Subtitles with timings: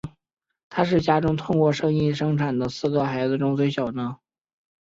[0.67, 4.17] 他是家中透过婚姻生产的四个孩子中最小的。